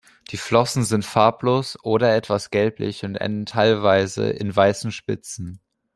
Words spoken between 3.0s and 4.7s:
und enden teilweise in